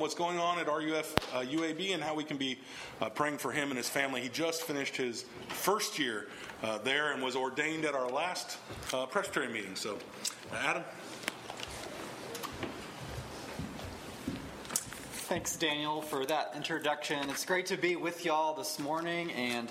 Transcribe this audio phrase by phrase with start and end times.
[0.00, 2.58] what's going on at RUF uh, UAB and how we can be
[3.00, 4.20] uh, praying for him and his family.
[4.20, 6.28] He just finished his first year
[6.62, 8.58] uh, there and was ordained at our last
[8.92, 9.74] uh, Presbytery meeting.
[9.74, 9.98] So,
[10.54, 10.84] Adam.
[15.28, 17.28] Thanks, Daniel, for that introduction.
[17.28, 19.30] It's great to be with y'all this morning.
[19.32, 19.70] And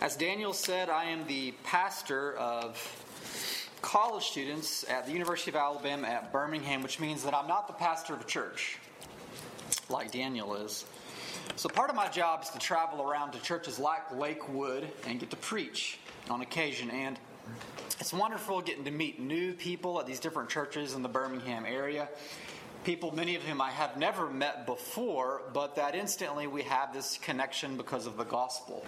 [0.00, 2.76] as Daniel said, I am the pastor of
[3.80, 7.72] college students at the University of Alabama at Birmingham, which means that I'm not the
[7.72, 8.78] pastor of a church
[9.88, 10.84] like Daniel is.
[11.56, 15.30] So, part of my job is to travel around to churches like Lakewood and get
[15.30, 16.90] to preach on occasion.
[16.90, 17.18] And
[18.00, 22.08] it's wonderful getting to meet new people at these different churches in the Birmingham area
[22.86, 27.18] people, many of whom I have never met before, but that instantly we have this
[27.18, 28.86] connection because of the gospel.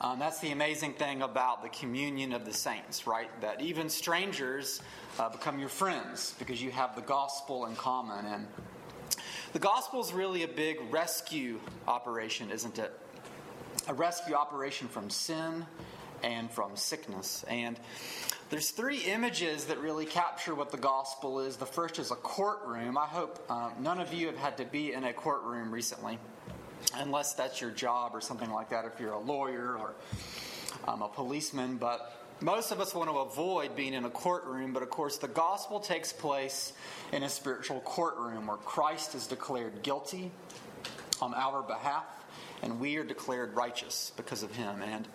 [0.00, 3.28] Um, that's the amazing thing about the communion of the saints, right?
[3.42, 4.80] That even strangers
[5.18, 8.24] uh, become your friends because you have the gospel in common.
[8.24, 8.46] And
[9.52, 12.92] the gospel is really a big rescue operation, isn't it?
[13.88, 15.66] A rescue operation from sin
[16.22, 17.44] and from sickness.
[17.48, 17.78] And
[18.48, 21.56] there's three images that really capture what the gospel is.
[21.56, 22.96] The first is a courtroom.
[22.96, 26.18] I hope uh, none of you have had to be in a courtroom recently,
[26.94, 29.94] unless that's your job or something like that, if you're a lawyer or
[30.86, 31.76] um, a policeman.
[31.76, 35.28] But most of us want to avoid being in a courtroom, but of course, the
[35.28, 36.72] gospel takes place
[37.12, 40.30] in a spiritual courtroom where Christ is declared guilty
[41.20, 42.04] on our behalf,
[42.62, 44.82] and we are declared righteous because of him.
[44.82, 45.06] And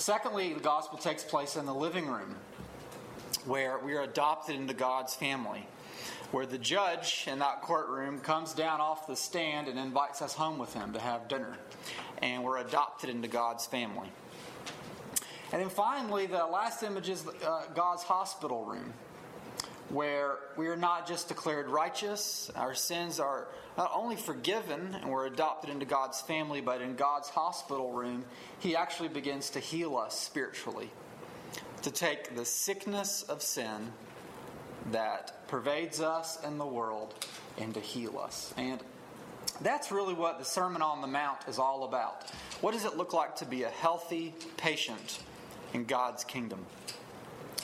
[0.00, 2.34] Secondly, the gospel takes place in the living room,
[3.44, 5.66] where we are adopted into God's family,
[6.30, 10.56] where the judge in that courtroom comes down off the stand and invites us home
[10.56, 11.54] with him to have dinner,
[12.22, 14.10] and we're adopted into God's family.
[15.52, 18.92] And then finally, the last image is uh, God's hospital room,
[19.88, 25.26] where we are not just declared righteous, our sins are not only forgiven and we're
[25.26, 28.24] adopted into God's family, but in God's hospital room,
[28.60, 30.90] He actually begins to heal us spiritually,
[31.82, 33.92] to take the sickness of sin
[34.92, 37.14] that pervades us and the world
[37.58, 38.54] and to heal us.
[38.56, 38.80] And
[39.60, 42.30] that's really what the Sermon on the Mount is all about.
[42.60, 45.18] What does it look like to be a healthy patient
[45.74, 46.64] in God's kingdom?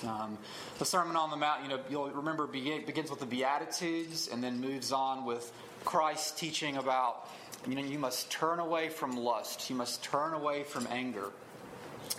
[0.07, 0.39] Um,
[0.79, 4.61] the Sermon on the Mount, you know, you'll remember begins with the Beatitudes and then
[4.61, 5.53] moves on with
[5.85, 7.29] Christ teaching about,
[7.67, 11.31] you know, you must turn away from lust, you must turn away from anger,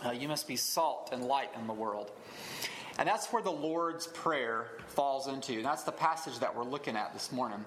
[0.06, 2.12] uh, you must be salt and light in the world.
[2.98, 5.54] And that's where the Lord's Prayer falls into.
[5.54, 7.64] And that's the passage that we're looking at this morning.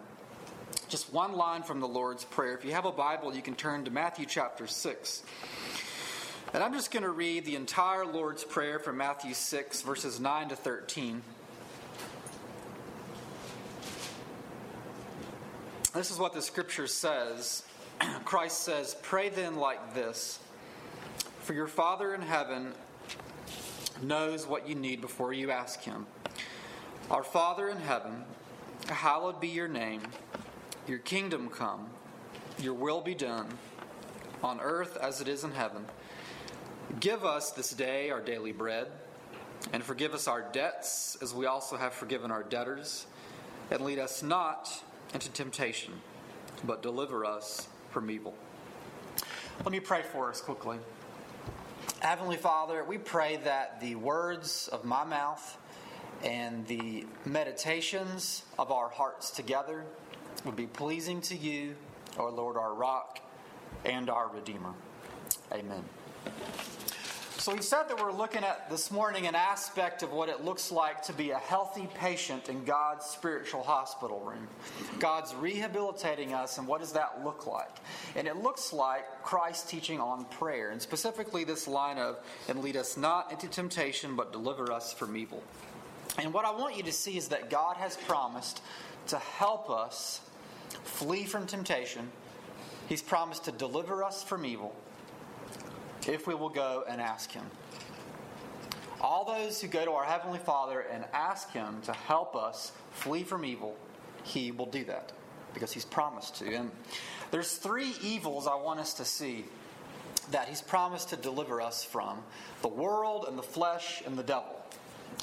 [0.88, 2.54] Just one line from the Lord's Prayer.
[2.54, 5.22] If you have a Bible, you can turn to Matthew chapter 6.
[6.52, 10.48] And I'm just going to read the entire Lord's Prayer from Matthew 6, verses 9
[10.48, 11.22] to 13.
[15.94, 17.62] This is what the scripture says.
[18.24, 20.40] Christ says, Pray then like this
[21.42, 22.72] For your Father in heaven
[24.02, 26.04] knows what you need before you ask him.
[27.12, 28.24] Our Father in heaven,
[28.88, 30.02] hallowed be your name,
[30.88, 31.90] your kingdom come,
[32.60, 33.46] your will be done,
[34.42, 35.84] on earth as it is in heaven.
[36.98, 38.88] Give us this day our daily bread,
[39.72, 43.06] and forgive us our debts as we also have forgiven our debtors.
[43.70, 44.82] And lead us not
[45.14, 45.94] into temptation,
[46.64, 48.34] but deliver us from evil.
[49.64, 50.78] Let me pray for us quickly.
[52.00, 55.58] Heavenly Father, we pray that the words of my mouth
[56.24, 59.84] and the meditations of our hearts together
[60.44, 61.76] would be pleasing to you,
[62.18, 63.20] our Lord, our rock,
[63.84, 64.72] and our Redeemer.
[65.52, 65.84] Amen.
[67.40, 70.70] So we said that we're looking at this morning an aspect of what it looks
[70.70, 74.46] like to be a healthy patient in God's spiritual hospital room.
[74.98, 77.74] God's rehabilitating us, and what does that look like?
[78.14, 82.76] And it looks like Christ teaching on prayer, and specifically this line of, and lead
[82.76, 85.42] us not into temptation, but deliver us from evil.
[86.18, 88.60] And what I want you to see is that God has promised
[89.06, 90.20] to help us
[90.84, 92.12] flee from temptation.
[92.86, 94.76] He's promised to deliver us from evil
[96.08, 97.44] if we will go and ask Him.
[99.00, 103.22] All those who go to our Heavenly Father and ask Him to help us flee
[103.22, 103.76] from evil,
[104.22, 105.12] He will do that
[105.54, 106.54] because He's promised to.
[106.54, 106.70] And
[107.30, 109.44] there's three evils I want us to see
[110.30, 112.18] that He's promised to deliver us from
[112.62, 114.56] the world and the flesh and the devil.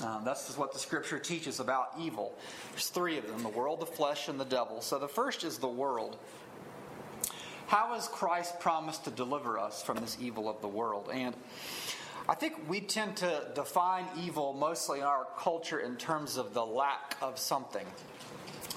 [0.03, 2.38] Um, that's what the scripture teaches about evil.
[2.71, 4.81] There's three of them the world, the flesh, and the devil.
[4.81, 6.18] So the first is the world.
[7.67, 11.09] How has Christ promised to deliver us from this evil of the world?
[11.11, 11.35] And
[12.29, 16.65] I think we tend to define evil mostly in our culture in terms of the
[16.65, 17.85] lack of something.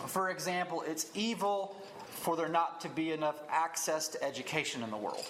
[0.07, 1.77] For example, it's evil
[2.09, 5.25] for there not to be enough access to education in the world.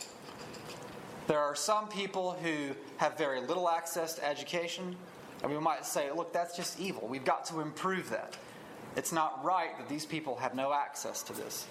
[1.27, 4.97] There are some people who have very little access to education,
[5.43, 7.07] and we might say, look, that's just evil.
[7.07, 8.39] We've got to improve that.
[8.97, 11.67] It's not right that these people have no access to this.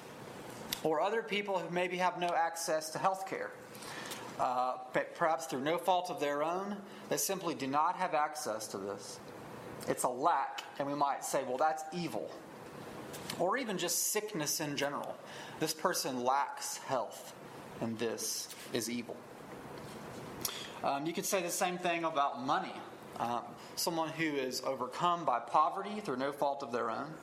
[0.83, 3.51] Or other people who maybe have no access to health care.
[4.39, 4.77] Uh,
[5.15, 6.77] perhaps through no fault of their own,
[7.09, 9.19] they simply do not have access to this.
[9.87, 12.29] It's a lack, and we might say, well, that's evil.
[13.37, 15.15] Or even just sickness in general.
[15.59, 17.33] This person lacks health,
[17.81, 19.17] and this is evil.
[20.83, 22.73] Um, you could say the same thing about money.
[23.19, 23.41] Um,
[23.75, 27.13] someone who is overcome by poverty through no fault of their own.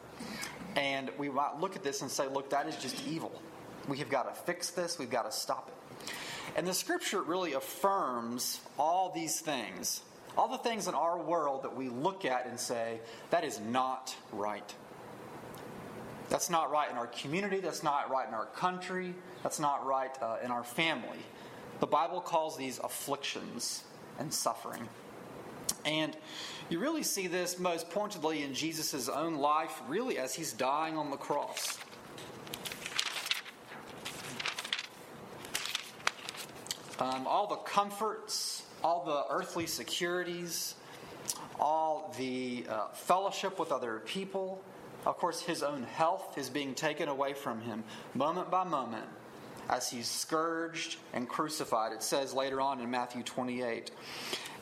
[0.76, 3.32] And we might look at this and say, look, that is just evil.
[3.88, 6.12] We have got to fix this, we've got to stop it.
[6.56, 10.02] And the scripture really affirms all these things,
[10.37, 13.00] all the things in our world that we look at and say,
[13.31, 14.75] that is not right.
[16.28, 20.11] That's not right in our community, that's not right in our country, that's not right
[20.20, 21.19] uh, in our family.
[21.81, 23.84] The Bible calls these afflictions
[24.19, 24.88] and suffering.
[25.86, 26.16] And
[26.68, 31.10] you really see this most pointedly in Jesus' own life, really as he's dying on
[31.10, 31.78] the cross.
[36.98, 40.74] Um, all the comforts, all the earthly securities,
[41.60, 44.62] all the uh, fellowship with other people,
[45.04, 47.84] of course, his own health is being taken away from him
[48.14, 49.06] moment by moment
[49.68, 51.92] as he's scourged and crucified.
[51.92, 53.92] It says later on in Matthew 28.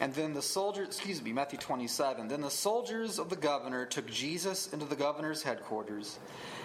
[0.00, 2.28] And then the soldiers, excuse me, Matthew 27.
[2.28, 6.18] Then the soldiers of the governor took Jesus into the governor's headquarters,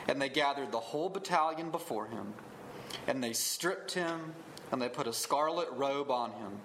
[0.08, 2.34] and they gathered the whole battalion before him.
[3.08, 4.34] And they stripped him,
[4.72, 6.60] and they put a scarlet robe on him.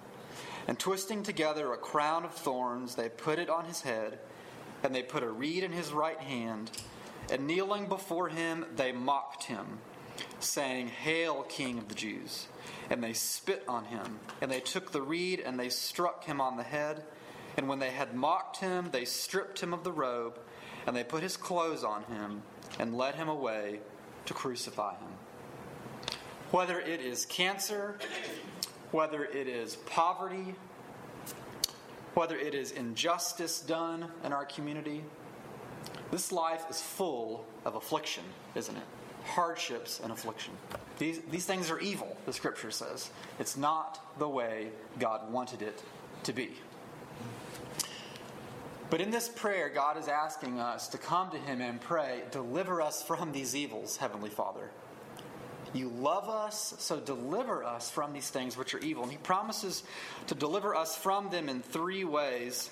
[0.67, 4.19] And twisting together a crown of thorns, they put it on his head,
[4.83, 6.71] and they put a reed in his right hand.
[7.31, 9.79] And kneeling before him, they mocked him,
[10.45, 12.47] saying, Hail, King of the Jews!
[12.91, 14.19] and they spit on him.
[14.41, 17.03] And they took the reed and they struck him on the head.
[17.57, 20.39] And when they had mocked him, they stripped him of the robe,
[20.87, 22.43] and they put his clothes on him,
[22.81, 23.79] and led him away
[24.27, 25.13] to crucify him.
[26.51, 27.99] Whether it is cancer,
[28.91, 30.57] whether it is poverty,
[32.15, 35.05] whether it is injustice done in our community,
[36.11, 38.25] this life is full of affliction,
[38.57, 38.83] isn't it?
[39.25, 40.53] Hardships, and affliction.
[40.99, 43.11] These, these things are evil, the scripture says.
[43.39, 44.69] It's not the way
[44.99, 45.83] God wanted it
[46.25, 46.51] to be.
[48.91, 52.81] But in this prayer, God is asking us to come to Him and pray, Deliver
[52.81, 54.71] us from these evils, Heavenly Father.
[55.73, 59.03] You love us, so deliver us from these things which are evil.
[59.03, 59.83] And He promises
[60.29, 62.71] to deliver us from them in three ways.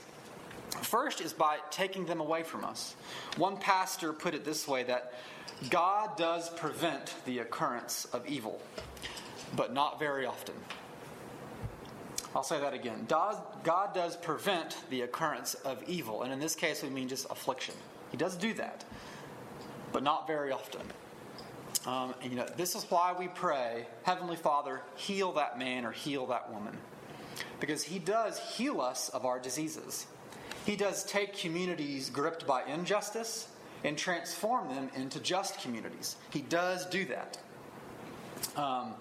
[0.83, 2.95] First is by taking them away from us.
[3.37, 5.15] One pastor put it this way that
[5.71, 8.61] God does prevent the occurrence of evil,
[9.55, 10.55] but not very often.
[12.35, 13.07] I'll say that again.
[13.09, 17.75] God does prevent the occurrence of evil, and in this case, we mean just affliction.
[18.11, 18.85] He does do that,
[19.93, 20.83] but not very often.
[21.87, 25.93] Um, and, you know, this is why we pray, Heavenly Father, heal that man or
[25.93, 26.77] heal that woman,
[27.61, 30.07] because He does heal us of our diseases.
[30.65, 33.49] He does take communities gripped by injustice
[33.85, 36.17] and transform them into just communities.
[36.31, 37.39] He does do that.
[38.57, 38.95] Um,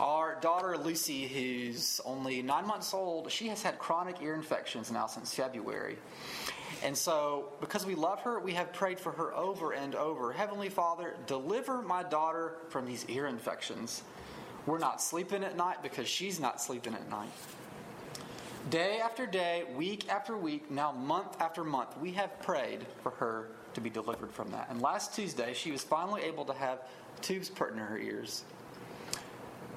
[0.00, 5.06] our daughter Lucy, who's only nine months old, she has had chronic ear infections now
[5.06, 5.98] since February.
[6.84, 10.68] And so, because we love her, we have prayed for her over and over Heavenly
[10.68, 14.02] Father, deliver my daughter from these ear infections.
[14.66, 17.30] We're not sleeping at night because she's not sleeping at night.
[18.70, 23.48] Day after day, week after week, now month after month, we have prayed for her
[23.72, 24.66] to be delivered from that.
[24.68, 26.80] And last Tuesday, she was finally able to have
[27.22, 28.44] tubes put in her ears.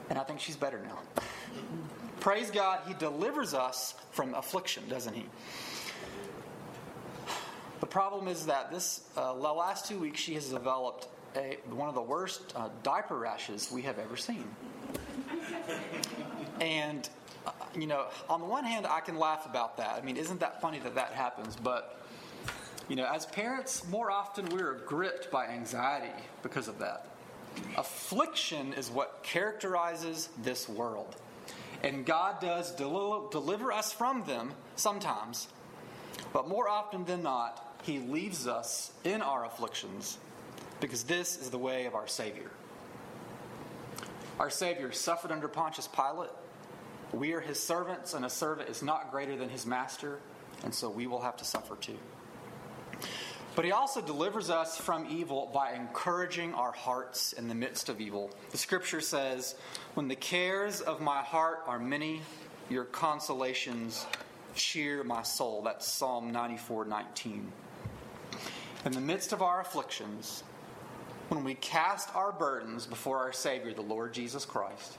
[0.09, 0.99] And I think she's better now.
[2.19, 5.25] Praise God, He delivers us from affliction, doesn't He?
[7.79, 11.95] The problem is that this uh, last two weeks she has developed a, one of
[11.95, 14.43] the worst uh, diaper rashes we have ever seen.
[16.59, 17.09] and
[17.75, 19.95] you know, on the one hand, I can laugh about that.
[19.95, 21.55] I mean, isn't that funny that that happens?
[21.55, 21.97] But
[22.89, 26.11] you know, as parents, more often we're gripped by anxiety
[26.43, 27.07] because of that.
[27.77, 31.15] Affliction is what characterizes this world.
[31.83, 35.47] And God does del- deliver us from them sometimes,
[36.33, 40.17] but more often than not, He leaves us in our afflictions
[40.79, 42.51] because this is the way of our Savior.
[44.39, 46.29] Our Savior suffered under Pontius Pilate.
[47.13, 50.19] We are His servants, and a servant is not greater than his master,
[50.63, 51.97] and so we will have to suffer too.
[53.53, 57.99] But he also delivers us from evil by encouraging our hearts in the midst of
[57.99, 58.31] evil.
[58.51, 59.55] The scripture says,
[59.93, 62.21] When the cares of my heart are many,
[62.69, 64.05] your consolations
[64.55, 65.61] cheer my soul.
[65.63, 67.51] That's Psalm 94 19.
[68.85, 70.43] In the midst of our afflictions,
[71.27, 74.97] when we cast our burdens before our Savior, the Lord Jesus Christ,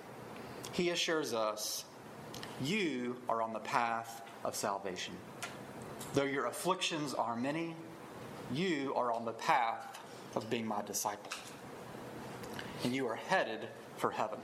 [0.73, 1.85] he assures us,
[2.63, 5.15] You are on the path of salvation.
[6.15, 7.75] Though your afflictions are many,
[8.53, 9.99] you are on the path
[10.35, 11.33] of being my disciple.
[12.85, 14.39] And you are headed for heaven.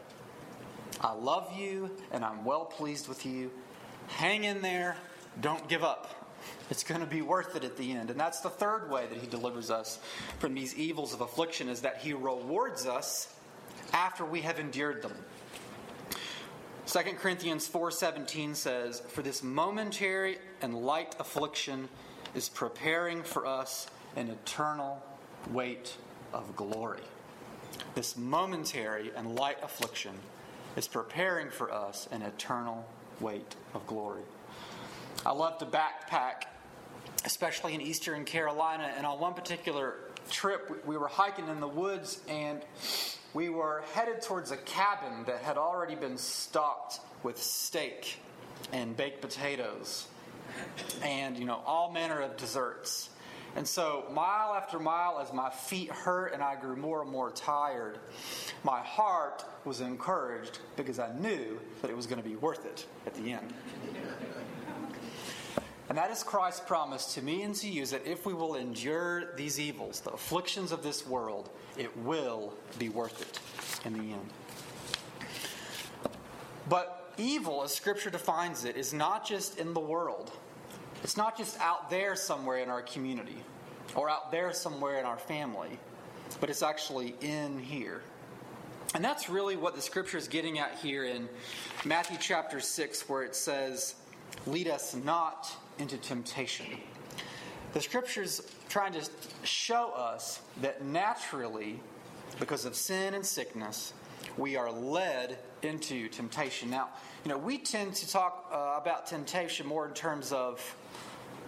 [1.01, 3.51] I love you and I'm well pleased with you.
[4.09, 4.97] Hang in there.
[5.41, 6.15] Don't give up.
[6.71, 8.11] It's going to be worth it at the end.
[8.11, 9.99] And that's the third way that he delivers us
[10.39, 13.35] from these evils of affliction is that he rewards us
[13.93, 15.15] after we have endured them.
[16.89, 21.91] 2 Corinthians 4:17 says, "For this momentary and light affliction
[22.35, 25.03] is preparing for us an eternal
[25.51, 25.97] weight
[26.33, 27.03] of glory.
[27.95, 30.19] This momentary and light affliction
[30.77, 32.87] is preparing for us an eternal
[33.21, 34.23] weight of glory.
[35.27, 36.45] I love to backpack,
[37.27, 39.97] especially in eastern Carolina, and on one particular
[40.31, 42.65] trip, we were hiking in the woods and
[43.35, 48.21] we were headed towards a cabin that had already been stocked with steak
[48.73, 50.09] and baked potatoes
[51.03, 53.11] and you know all manner of desserts
[53.57, 57.31] and so, mile after mile, as my feet hurt and I grew more and more
[57.31, 57.99] tired,
[58.63, 62.87] my heart was encouraged because I knew that it was going to be worth it
[63.07, 63.53] at the end.
[65.89, 68.57] And that is Christ's promise to me and to you is that if we will
[68.57, 74.13] endure these evils, the afflictions of this world, it will be worth it in the
[74.13, 74.31] end.
[76.69, 80.31] But evil, as Scripture defines it, is not just in the world.
[81.03, 83.37] It's not just out there somewhere in our community
[83.95, 85.79] or out there somewhere in our family,
[86.41, 88.03] but it's actually in here.
[88.95, 91.29] And that's really what the scripture is getting at here in
[91.85, 93.95] Matthew chapter 6, where it says,
[94.47, 96.67] Lead us not into temptation.
[97.73, 99.09] The scripture's trying to
[99.45, 101.81] show us that naturally,
[102.39, 103.93] because of sin and sickness,
[104.37, 106.71] we are led into temptation.
[106.71, 106.89] Now,
[107.25, 110.77] you know, we tend to talk uh, about temptation more in terms of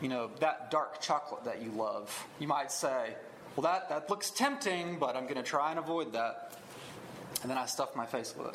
[0.01, 2.27] you know, that dark chocolate that you love.
[2.39, 3.15] You might say,
[3.57, 6.57] well, that, that looks tempting, but I'm going to try and avoid that.
[7.43, 8.55] And then I stuff my face with it.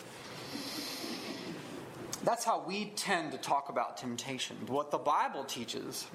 [2.25, 4.57] That's how we tend to talk about temptation.
[4.67, 6.07] What the Bible teaches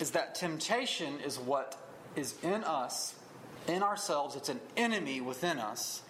[0.00, 1.78] is that temptation is what
[2.16, 3.14] is in us,
[3.68, 6.02] in ourselves, it's an enemy within us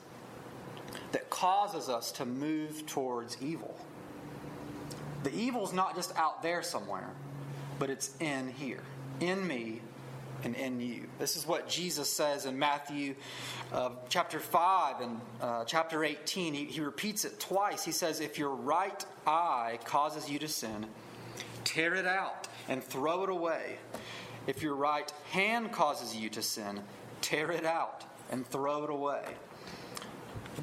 [1.11, 3.77] that causes us to move towards evil.
[5.25, 7.11] The evil is not just out there somewhere
[7.83, 8.85] but it's in here,
[9.19, 9.81] in me
[10.45, 11.07] and in you.
[11.19, 13.15] This is what Jesus says in Matthew
[13.73, 16.55] uh, chapter 5 and uh, chapter 18.
[16.55, 17.85] He, he repeats it twice.
[17.85, 20.87] He says, If your right eye causes you to sin,
[21.65, 23.79] tear it out and throw it away.
[24.47, 26.81] If your right hand causes you to sin,
[27.21, 29.23] tear it out and throw it away.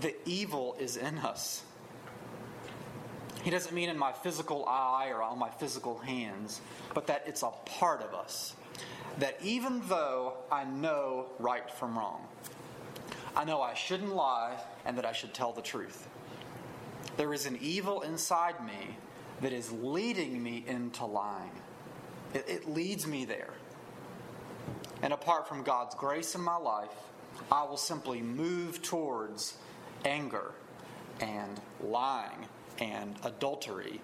[0.02, 1.64] The evil is in us.
[3.44, 6.60] He doesn't mean in my physical eye or on my physical hands,
[6.94, 8.54] but that it's a part of us.
[9.20, 12.26] That even though I know right from wrong,
[13.36, 16.08] I know I shouldn't lie and that I should tell the truth.
[17.18, 18.98] There is an evil inside me
[19.42, 21.52] that is leading me into lying.
[22.34, 23.54] It, it leads me there.
[25.02, 26.94] And apart from God's grace in my life,
[27.52, 29.58] I will simply move towards
[30.06, 30.52] anger
[31.20, 32.46] and lying
[32.80, 34.02] and adultery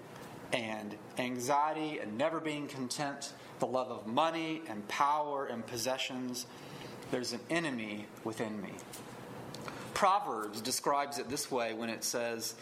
[0.54, 6.46] and anxiety and never being content, the love of money and power and possessions.
[7.12, 8.74] There's an enemy within me.
[9.94, 12.56] Proverbs describes it this way when it says,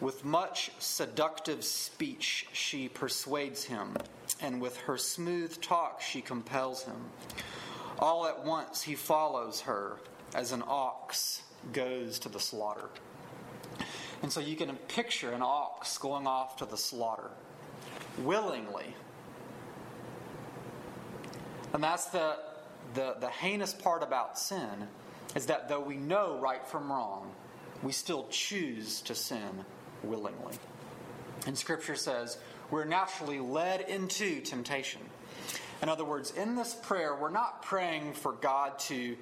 [0.00, 3.96] With much seductive speech she persuades him,
[4.40, 6.96] and with her smooth talk she compels him.
[7.98, 9.98] All at once he follows her,
[10.34, 11.42] as an ox
[11.72, 12.88] goes to the slaughter.
[14.22, 17.30] And so you can picture an ox going off to the slaughter
[18.18, 18.94] willingly.
[21.72, 22.36] And that's the,
[22.94, 24.88] the, the heinous part about sin
[25.34, 27.32] is that though we know right from wrong,
[27.82, 29.64] we still choose to sin
[30.02, 30.54] willingly.
[31.46, 32.38] And Scripture says
[32.70, 35.00] we're naturally led into temptation.
[35.82, 39.16] In other words, in this prayer, we're not praying for God to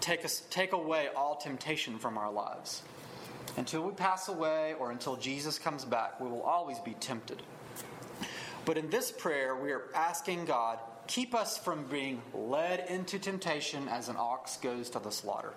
[0.00, 2.82] take, us, take away all temptation from our lives.
[3.56, 7.42] Until we pass away or until Jesus comes back, we will always be tempted.
[8.64, 10.78] But in this prayer, we are asking God
[11.10, 15.52] keep us from being led into temptation as an ox goes to the slaughter.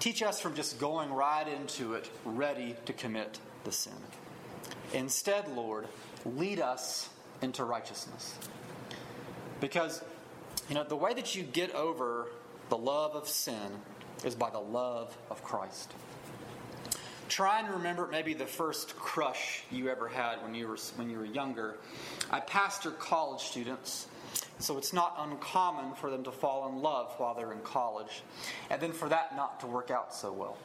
[0.00, 3.94] Teach us from just going right into it, ready to commit the sin.
[4.92, 5.86] Instead, Lord,
[6.26, 7.08] lead us
[7.40, 8.34] into righteousness.
[9.62, 10.02] Because,
[10.68, 12.26] you know, the way that you get over
[12.68, 13.70] the love of sin
[14.26, 15.90] is by the love of Christ.
[17.30, 21.16] Try and remember maybe the first crush you ever had when you were when you
[21.16, 21.76] were younger.
[22.30, 24.06] I pastor college students,
[24.58, 28.22] so it's not uncommon for them to fall in love while they're in college,
[28.70, 30.56] and then for that not to work out so well.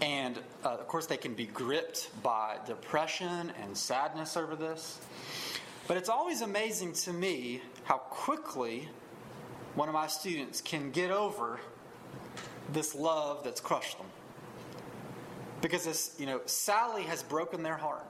[0.00, 5.00] And uh, of course, they can be gripped by depression and sadness over this.
[5.86, 8.88] But it's always amazing to me how quickly
[9.74, 11.60] one of my students can get over
[12.72, 14.06] this love that's crushed them.
[15.60, 18.04] Because this, you know, Sally has broken their heart.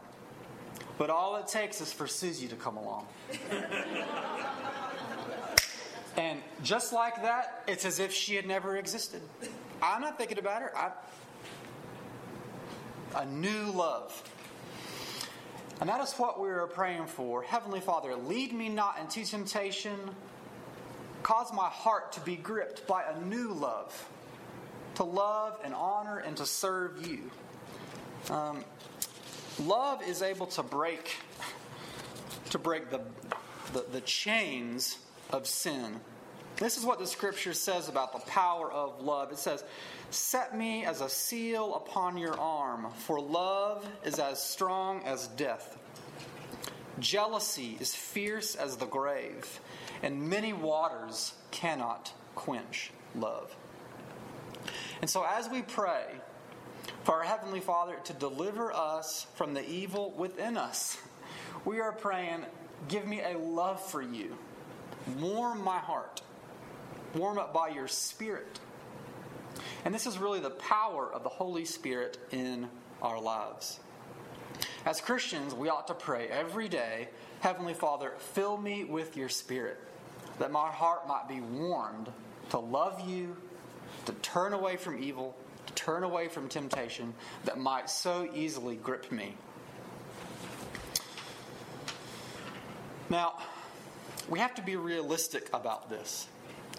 [0.97, 3.07] But all it takes is for Susie to come along.
[6.17, 9.21] and just like that, it's as if she had never existed.
[9.83, 10.77] I'm not thinking about her.
[10.77, 10.93] I,
[13.17, 14.23] a new love.
[15.81, 17.43] And that is what we are praying for.
[17.43, 19.99] Heavenly Father, lead me not into temptation.
[21.23, 24.09] Cause my heart to be gripped by a new love,
[24.97, 27.31] to love and honor and to serve you.
[28.31, 28.65] Um,
[29.61, 31.17] love is able to break
[32.51, 33.01] to break the,
[33.73, 34.99] the, the chains
[35.33, 36.01] of sin.
[36.57, 39.33] This is what the scripture says about the power of love.
[39.33, 39.65] It says,
[40.11, 45.77] Set me as a seal upon your arm, for love is as strong as death.
[47.01, 49.61] Jealousy is fierce as the grave,
[50.01, 53.55] and many waters cannot quench love.
[55.01, 56.05] And so, as we pray
[57.05, 60.97] for our Heavenly Father to deliver us from the evil within us,
[61.65, 62.45] we are praying,
[62.89, 64.37] Give me a love for you.
[65.21, 66.23] Warm my heart.
[67.15, 68.59] Warm it by your Spirit.
[69.85, 72.69] And this is really the power of the Holy Spirit in
[73.01, 73.81] our lives.
[74.85, 77.09] As Christians, we ought to pray every day
[77.41, 79.79] Heavenly Father, fill me with your Spirit,
[80.39, 82.11] that my heart might be warmed
[82.49, 83.37] to love you,
[84.07, 85.37] to turn away from evil,
[85.85, 87.13] turn away from temptation
[87.45, 89.37] that might so easily grip me.
[93.11, 93.35] Now,
[94.31, 96.27] we have to be realistic about this.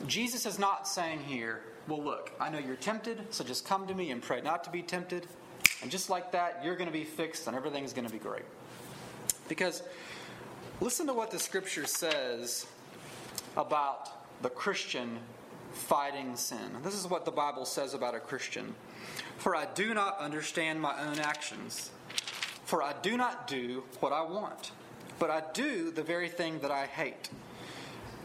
[0.07, 3.93] Jesus is not saying here, well, look, I know you're tempted, so just come to
[3.93, 5.27] me and pray not to be tempted.
[5.83, 8.45] And just like that, you're going to be fixed and everything's going to be great.
[9.47, 9.83] Because
[10.81, 12.65] listen to what the scripture says
[13.55, 15.19] about the Christian
[15.75, 16.71] fighting sin.
[16.83, 18.73] This is what the Bible says about a Christian.
[19.37, 21.91] For I do not understand my own actions.
[22.63, 24.71] For I do not do what I want,
[25.19, 27.29] but I do the very thing that I hate.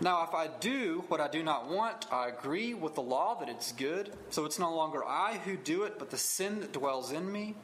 [0.01, 3.51] Now, if I do what I do not want, I agree with the law that
[3.51, 4.13] it's good.
[4.31, 7.55] So it's no longer I who do it, but the sin that dwells in me.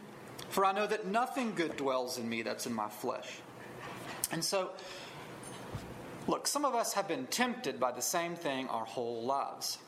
[0.51, 3.39] For I know that nothing good dwells in me that's in my flesh.
[4.33, 4.71] And so,
[6.27, 9.79] look, some of us have been tempted by the same thing our whole lives.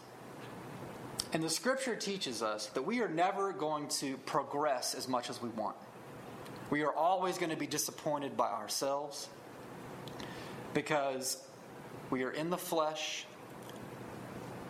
[1.32, 5.42] And the scripture teaches us that we are never going to progress as much as
[5.42, 5.76] we want.
[6.70, 9.28] We are always going to be disappointed by ourselves
[10.74, 11.42] because
[12.10, 13.26] we are in the flesh,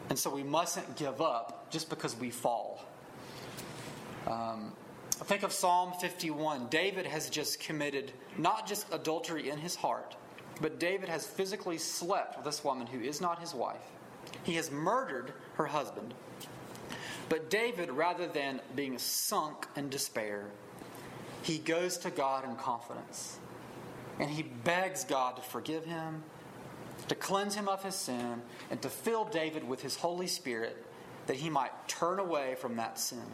[0.09, 2.85] and so we mustn't give up just because we fall.
[4.27, 4.73] Um,
[5.11, 6.69] think of Psalm 51.
[6.69, 10.17] David has just committed not just adultery in his heart,
[10.61, 13.77] but David has physically slept with this woman who is not his wife.
[14.43, 16.15] He has murdered her husband.
[17.29, 20.47] But David, rather than being sunk in despair,
[21.43, 23.39] he goes to God in confidence.
[24.19, 26.25] And he begs God to forgive him
[27.09, 30.85] to cleanse him of his sin, and to fill David with his Holy Spirit
[31.27, 33.25] that he might turn away from that sin.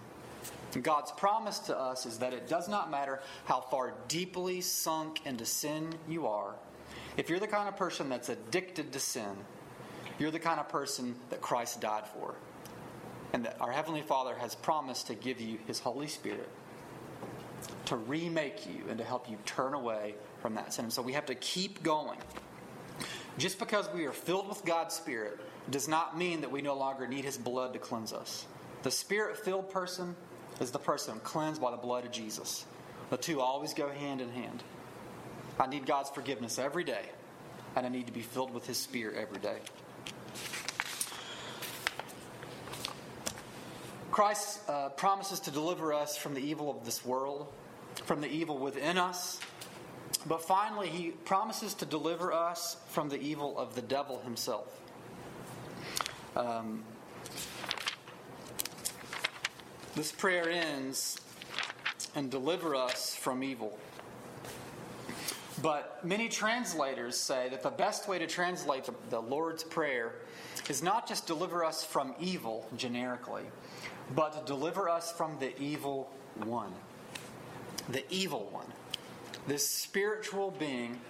[0.82, 5.46] God's promise to us is that it does not matter how far deeply sunk into
[5.46, 6.56] sin you are.
[7.16, 9.36] If you're the kind of person that's addicted to sin,
[10.18, 12.34] you're the kind of person that Christ died for.
[13.32, 16.48] And that our Heavenly Father has promised to give you His Holy Spirit
[17.86, 20.86] to remake you and to help you turn away from that sin.
[20.86, 22.18] And so we have to keep going.
[23.38, 27.06] Just because we are filled with God's Spirit does not mean that we no longer
[27.06, 28.46] need His blood to cleanse us.
[28.82, 30.14] The Spirit filled person
[30.60, 32.64] is the person cleansed by the blood of Jesus.
[33.10, 34.62] The two always go hand in hand.
[35.58, 37.06] I need God's forgiveness every day,
[37.76, 39.58] and I need to be filled with His Spirit every day.
[44.10, 47.52] Christ uh, promises to deliver us from the evil of this world,
[48.04, 49.40] from the evil within us,
[50.26, 54.80] But finally, he promises to deliver us from the evil of the devil himself.
[56.34, 56.82] Um,
[59.94, 61.20] this prayer ends
[62.14, 63.78] and deliver us from evil.
[65.64, 70.12] But many translators say that the best way to translate the, the, Lord's Prayer
[70.68, 73.44] is not just deliver us from evil generically,
[74.14, 76.10] but deliver us from the evil
[76.44, 76.74] one.
[77.88, 78.66] The evil one.
[79.46, 81.00] This spiritual being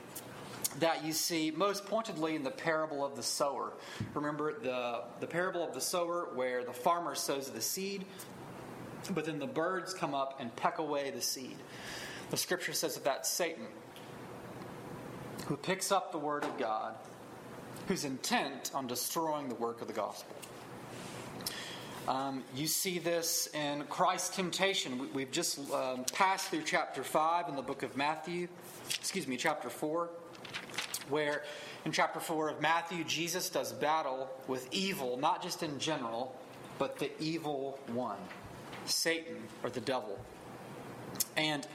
[0.79, 3.73] that you see most pointedly in the parable of the sower.
[4.15, 8.05] Remember the, the parable of the sower where the farmer sows the seed,
[9.15, 11.57] but then the birds come up and peck away the seed.
[12.31, 13.67] The scripture says that that's Satan
[15.47, 16.95] who picks up the word of God,
[17.89, 20.35] who's intent on destroying the work of the gospel.
[22.07, 25.09] Um, you see this in Christ's temptation.
[25.15, 28.49] We, have just um, passed through chapter 5 in the book of Matthew,
[28.89, 30.11] excuse me, chapter 4,
[31.09, 31.45] where
[31.87, 36.37] in chapter 4 of Matthew, Jesus does battle with evil, not just in general,
[36.79, 38.19] but the evil one,
[38.85, 40.19] Satan or the devil.
[41.37, 41.67] And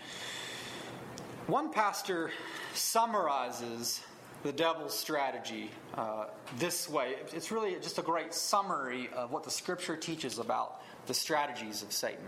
[1.50, 2.32] one pastor
[2.74, 4.02] summarizes
[4.44, 6.26] the devil's strategy uh,
[6.58, 7.16] this way.
[7.34, 11.92] It's really just a great summary of what the scripture teaches about the strategies of
[11.92, 12.26] Satan.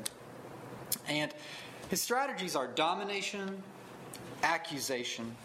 [1.07, 1.33] And
[1.89, 3.63] his strategies are domination,
[4.43, 5.35] accusation,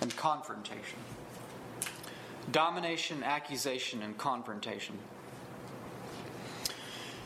[0.00, 0.98] and confrontation.
[2.50, 4.98] Domination, accusation, and confrontation.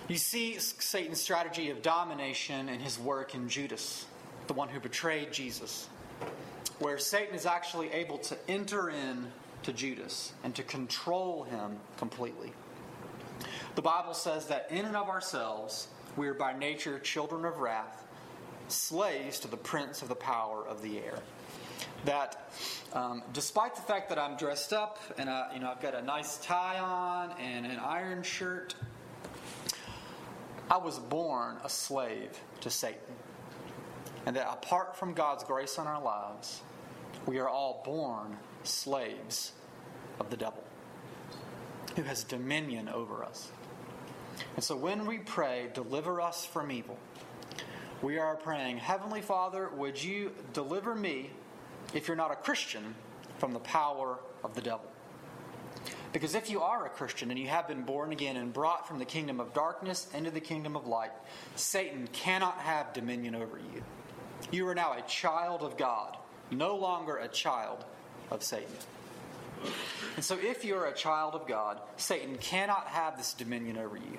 [0.09, 4.05] You see Satan's strategy of domination in his work in Judas
[4.47, 5.89] the one who betrayed Jesus,
[6.79, 9.27] where Satan is actually able to enter in
[9.63, 12.53] to Judas and to control him completely.
[13.75, 18.05] The Bible says that in and of ourselves, we are by nature children of wrath,
[18.69, 21.19] slaves to the prince of the power of the air.
[22.05, 22.53] That
[22.93, 26.03] um, despite the fact that I'm dressed up and I, you know I've got a
[26.03, 28.75] nice tie on and an iron shirt,
[30.71, 33.15] I was born a slave to Satan
[34.27, 36.63] and that apart from God's grace on our lives,
[37.27, 39.53] we are all born slaves
[40.21, 40.63] of the devil
[41.97, 43.51] who has dominion over us.
[44.57, 46.99] And so when we pray, deliver us from evil,
[48.03, 51.31] we are praying, Heavenly Father, would you deliver me,
[51.95, 52.95] if you're not a Christian,
[53.39, 54.91] from the power of the devil?
[56.13, 58.99] Because if you are a Christian and you have been born again and brought from
[58.99, 61.11] the kingdom of darkness into the kingdom of light,
[61.57, 63.83] Satan cannot have dominion over you.
[64.51, 66.17] You are now a child of God,
[66.51, 67.85] no longer a child
[68.31, 68.75] of Satan.
[70.17, 74.19] And so, if you're a child of God, Satan cannot have this dominion over you.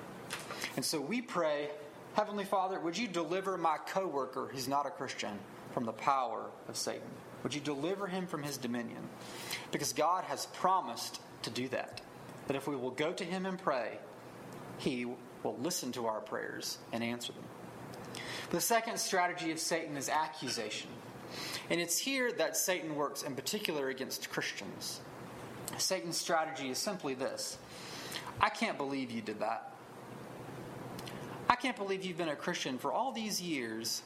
[0.74, 1.70] And so, we pray,
[2.14, 5.38] Heavenly Father, would you deliver my coworker who's not a Christian
[5.72, 7.08] from the power of Satan?
[7.42, 9.08] Would you deliver him from his dominion?
[9.70, 12.00] Because God has promised to do that.
[12.48, 13.98] That if we will go to him and pray,
[14.78, 17.44] he will listen to our prayers and answer them.
[18.50, 20.90] The second strategy of Satan is accusation.
[21.70, 25.00] And it's here that Satan works in particular against Christians.
[25.78, 27.58] Satan's strategy is simply this
[28.40, 29.72] I can't believe you did that.
[31.48, 34.02] I can't believe you've been a Christian for all these years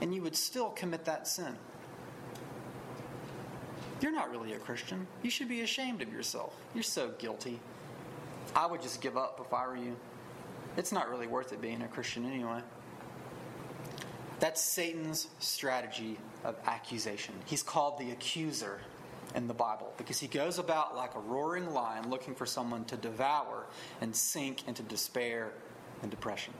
[0.00, 1.56] and you would still commit that sin.
[4.00, 5.06] You're not really a Christian.
[5.22, 6.54] You should be ashamed of yourself.
[6.74, 7.60] You're so guilty.
[8.54, 9.96] I would just give up if I were you.
[10.76, 12.60] It's not really worth it being a Christian anyway.
[14.38, 17.34] That's Satan's strategy of accusation.
[17.46, 18.80] He's called the accuser
[19.34, 22.96] in the Bible because he goes about like a roaring lion looking for someone to
[22.96, 23.66] devour
[24.00, 25.52] and sink into despair
[26.02, 26.52] and depression.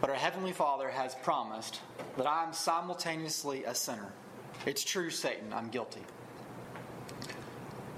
[0.00, 1.80] But our Heavenly Father has promised
[2.18, 4.12] that I am simultaneously a sinner.
[4.66, 6.02] It's true, Satan, I'm guilty.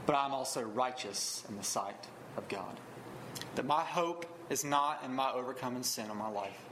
[0.07, 2.79] But I'm also righteous in the sight of God.
[3.57, 6.68] That my hope is not in my overcoming sin in my life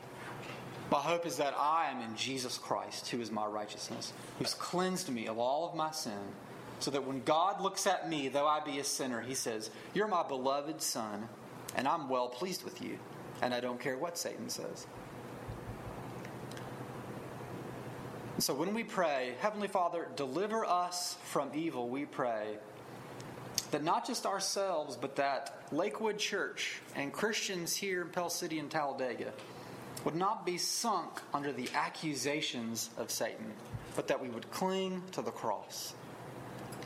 [0.90, 5.08] my hope is that I am in Jesus Christ, who is my righteousness, who's cleansed
[5.08, 6.12] me of all of my sin,
[6.78, 10.06] so that when God looks at me, though I be a sinner, he says, You're
[10.06, 11.28] my beloved Son,
[11.74, 12.98] and I'm well pleased with you,
[13.42, 14.86] and I don't care what Satan says.
[18.38, 22.58] So when we pray, Heavenly Father, deliver us from evil, we pray
[23.70, 28.70] that not just ourselves, but that Lakewood Church and Christians here in Pell City and
[28.70, 29.32] Talladega
[30.06, 33.52] would not be sunk under the accusations of Satan,
[33.96, 35.94] but that we would cling to the cross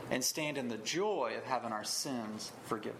[0.09, 2.97] and stand in the joy of having our sins forgiven.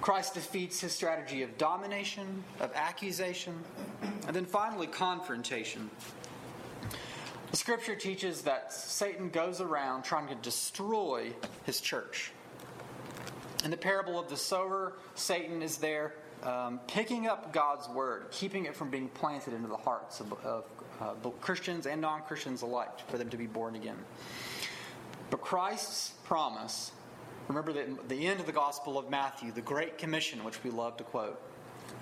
[0.00, 3.54] Christ defeats his strategy of domination, of accusation,
[4.26, 5.90] and then finally confrontation.
[7.50, 12.32] The scripture teaches that Satan goes around trying to destroy his church.
[13.62, 18.66] In the parable of the sower, Satan is there um, picking up God's word, keeping
[18.66, 20.64] it from being planted into the hearts of, of
[21.00, 23.98] uh, Christians and non Christians alike for them to be born again.
[25.30, 26.92] But Christ's promise,
[27.48, 30.96] remember that the end of the Gospel of Matthew, the Great Commission, which we love
[30.98, 31.40] to quote,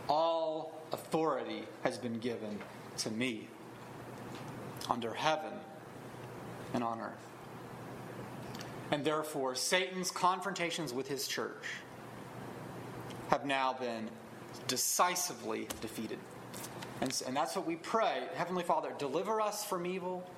[0.09, 2.59] all authority has been given
[2.99, 3.49] to me
[4.91, 5.53] under heaven
[6.75, 7.13] and on earth.
[8.91, 11.65] And therefore, Satan's confrontations with his church
[13.31, 14.11] have now been
[14.67, 16.19] decisively defeated.
[17.01, 18.23] And, and that's what we pray.
[18.35, 20.29] Heavenly Father, deliver us from evil.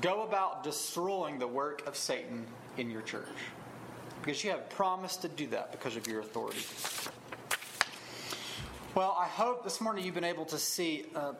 [0.00, 2.46] Go about destroying the work of Satan
[2.76, 3.26] in your church.
[4.20, 6.60] Because you have promised to do that because of your authority.
[8.94, 11.06] Well, I hope this morning you've been able to see.
[11.14, 11.34] Uh,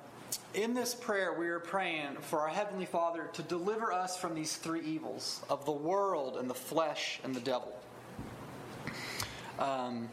[0.54, 4.56] in this prayer, we are praying for our Heavenly Father to deliver us from these
[4.56, 7.74] three evils of the world and the flesh and the devil.
[9.58, 10.08] Um,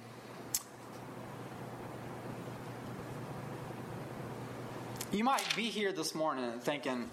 [5.15, 7.09] you might be here this morning thinking,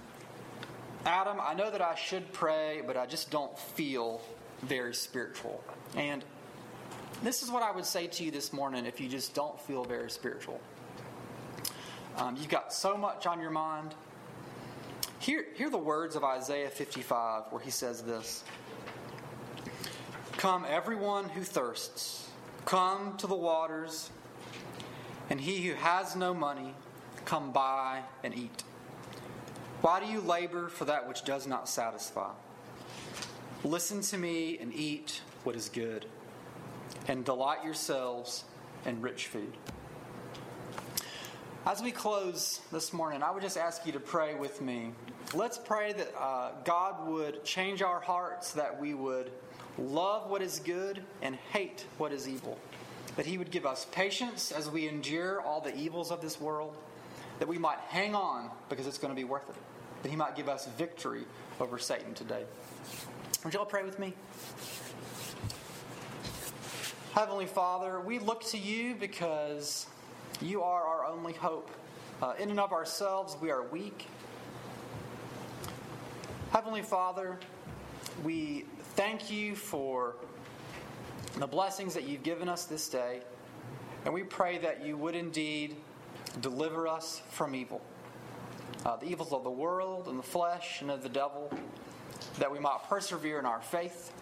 [1.07, 4.21] Adam, I know that I should pray, but I just don't feel
[4.63, 5.63] very spiritual.
[5.95, 6.25] And
[7.23, 9.85] this is what I would say to you this morning if you just don't feel
[9.85, 10.61] very spiritual.
[12.17, 13.95] Um, you've got so much on your mind.
[15.21, 18.43] Hear, hear the words of Isaiah 55 where he says this
[20.39, 22.29] Come, everyone who thirsts,
[22.65, 24.11] come to the waters,
[25.31, 26.75] and he who has no money,
[27.25, 28.63] come buy and eat.
[29.81, 32.31] Why do you labor for that which does not satisfy?
[33.65, 36.07] Listen to me and eat what is good,
[37.09, 38.45] and delight yourselves
[38.87, 39.53] in rich food.
[41.65, 44.91] As we close this morning, I would just ask you to pray with me.
[45.33, 49.31] Let's pray that uh, God would change our hearts, that we would
[49.79, 52.59] love what is good and hate what is evil.
[53.15, 56.77] That He would give us patience as we endure all the evils of this world,
[57.43, 59.57] that we might hang on because it's going to be worth it.
[60.05, 61.25] That He might give us victory
[61.59, 62.45] over Satan today.
[63.43, 64.15] Would you all pray with me?
[67.15, 69.89] Heavenly Father, we look to you because
[70.41, 71.69] you are our only hope.
[72.23, 74.07] Uh, in and of ourselves, we are weak.
[76.53, 77.41] Heavenly Father,
[78.23, 80.15] we thank you for
[81.39, 83.23] the blessings that you've given us this day,
[84.05, 85.75] and we pray that you would indeed
[86.41, 87.81] deliver us from evil.
[88.85, 91.53] Uh, the evils of the world and the flesh and of the devil,
[92.39, 94.13] that we might persevere in our faith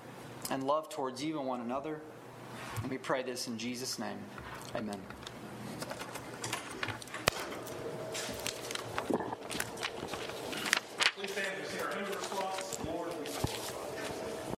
[0.50, 2.00] and love towards you and one another.
[2.82, 4.18] And we pray this in Jesus' name.
[4.74, 5.00] Amen.